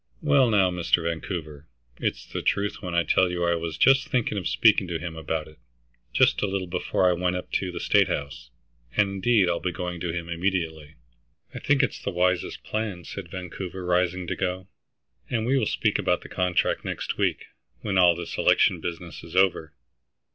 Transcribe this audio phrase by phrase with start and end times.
[0.23, 1.03] "Well, now, Mr.
[1.03, 1.67] Vancouver,
[1.99, 5.15] it's the truth when I tell you I was just thinking of speaking to him
[5.15, 5.59] about it,
[6.11, 8.49] just a little, before I went up to the State House.
[8.97, 10.95] And indeed I'll be going to him immediately."
[11.53, 14.67] "I think it is the wisest plan," said Vancouver, rising to go,
[15.29, 17.45] "and we will speak about the contract next week,
[17.81, 19.71] when all this election business is over."